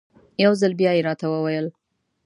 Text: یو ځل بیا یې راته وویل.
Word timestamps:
یو 0.43 0.53
ځل 0.61 0.71
بیا 0.79 0.91
یې 0.97 1.01
راته 1.07 1.25
وویل. 1.29 1.67